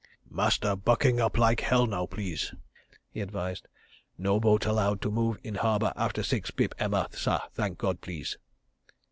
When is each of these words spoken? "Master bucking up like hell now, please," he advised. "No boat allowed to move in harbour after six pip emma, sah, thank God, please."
"Master 0.31 0.75
bucking 0.75 1.21
up 1.21 1.37
like 1.37 1.59
hell 1.59 1.85
now, 1.85 2.07
please," 2.07 2.55
he 3.11 3.21
advised. 3.21 3.67
"No 4.17 4.39
boat 4.39 4.65
allowed 4.65 4.99
to 5.03 5.11
move 5.11 5.37
in 5.43 5.53
harbour 5.53 5.93
after 5.95 6.23
six 6.23 6.49
pip 6.49 6.73
emma, 6.79 7.07
sah, 7.11 7.45
thank 7.53 7.77
God, 7.77 8.01
please." 8.01 8.39